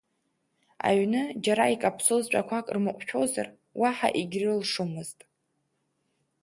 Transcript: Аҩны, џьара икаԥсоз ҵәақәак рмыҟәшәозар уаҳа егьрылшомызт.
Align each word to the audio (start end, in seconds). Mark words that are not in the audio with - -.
Аҩны, 0.87 1.21
џьара 1.43 1.73
икаԥсоз 1.73 2.23
ҵәақәак 2.31 2.67
рмыҟәшәозар 2.75 3.47
уаҳа 3.79 4.09
егьрылшомызт. 4.19 5.19